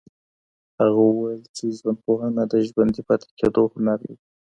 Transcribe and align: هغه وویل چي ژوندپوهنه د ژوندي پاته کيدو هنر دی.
هغه 0.79 1.01
وویل 1.05 1.43
چي 1.55 1.65
ژوندپوهنه 1.77 2.43
د 2.51 2.53
ژوندي 2.67 3.01
پاته 3.07 3.27
کيدو 3.39 3.63
هنر 3.73 3.99
دی. 4.07 4.15